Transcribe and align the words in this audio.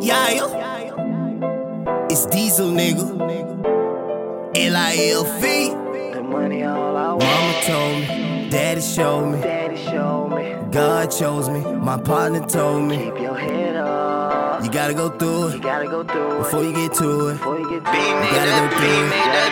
Yeah, 0.00 0.30
yo. 0.30 2.06
It's 2.08 2.26
Diesel, 2.26 2.68
nigga. 2.68 3.04
L-I-L-V. 4.56 6.12
The 6.14 6.22
money 6.22 6.62
all 6.62 6.96
I 6.96 7.12
want. 7.14 7.24
Mama 7.24 7.60
told 7.64 7.98
me, 8.00 8.48
daddy 8.48 8.80
showed 8.80 9.26
me. 9.32 9.40
Daddy 9.40 9.76
showed 9.76 10.28
me. 10.28 10.54
God 10.70 11.10
chose 11.10 11.48
me, 11.48 11.60
my 11.60 12.00
partner 12.00 12.46
told 12.46 12.84
me. 12.84 12.96
Keep 12.96 13.18
your 13.20 13.36
head 13.36 13.76
up. 13.76 14.62
You 14.62 14.70
gotta 14.70 14.94
go 14.94 15.08
through 15.10 15.48
it. 15.48 15.54
You 15.54 15.60
gotta 15.60 15.86
go 15.86 16.04
through 16.04 16.36
it. 16.36 16.38
Before 16.38 16.62
you 16.62 16.72
get 16.72 16.94
to 16.94 17.28
it. 17.28 17.32
Before 17.34 17.58
you 17.58 17.68
get 17.70 17.84
to 17.84 17.90
it. 17.90 17.96
You 17.96 18.30
gotta 18.38 18.50
go 18.50 18.68
through 18.76 19.06
it. 19.06 19.47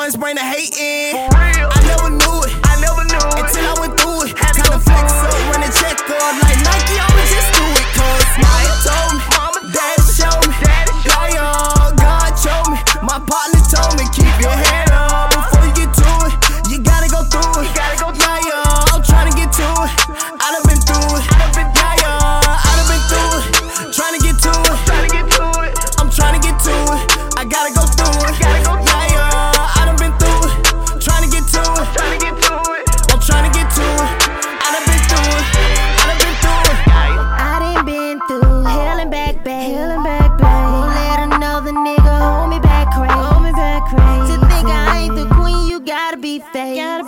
ones 0.00 0.16
bring 0.16 0.34
the 0.34 0.40
hate 0.40 0.74
in. 0.78 1.29
birthday. 46.52 46.99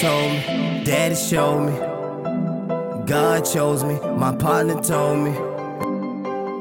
told 0.00 0.32
me, 0.32 0.82
daddy 0.82 1.14
showed 1.14 1.66
me. 1.66 1.78
God 3.06 3.44
chose 3.44 3.84
me, 3.84 3.98
my 4.16 4.34
partner 4.34 4.80
told 4.82 5.18
me. 5.18 5.32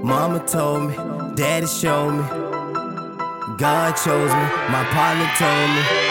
Mama 0.04 0.44
told 0.46 0.90
me, 0.90 0.96
daddy 1.36 1.68
showed 1.68 2.12
me. 2.12 2.24
God 3.58 3.92
chose 3.96 4.32
me, 4.32 4.46
my 4.74 4.86
partner 4.92 5.30
told 5.38 5.70
me. 5.70 6.09